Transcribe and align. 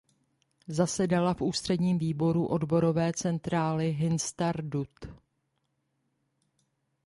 Zasedala 0.67 1.33
v 1.33 1.41
ústředním 1.41 1.97
výboru 1.99 2.45
odborové 2.47 3.11
centrály 3.15 3.91
Histadrut. 3.91 5.05